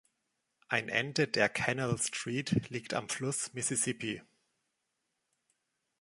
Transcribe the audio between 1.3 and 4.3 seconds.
Canal Street liegt am Fluss Mississippi.